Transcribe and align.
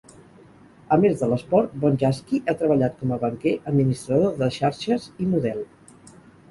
A 0.95 0.97
més 1.03 1.19
de 1.19 1.29
l'esport, 1.33 1.75
Bonjasky 1.83 2.39
ha 2.53 2.57
treballat 2.63 2.99
com 3.03 3.15
a 3.19 3.23
banquer, 3.27 3.55
administrador 3.75 4.37
de 4.43 4.53
xarxes 4.59 5.11
i 5.27 5.31
model. 5.37 5.65